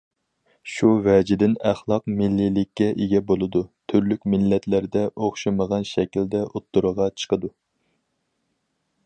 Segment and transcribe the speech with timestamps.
[0.75, 3.63] شۇ ۋەجىدىن ئەخلاق مىللىيلىككە ئىگە بولىدۇ،
[3.93, 7.55] تۈرلۈك مىللەتلەردە ئوخشىمىغان شەكىلدە ئوتتۇرىغا چىقىدۇ.